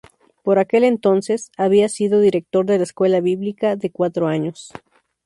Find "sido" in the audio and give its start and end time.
1.87-2.19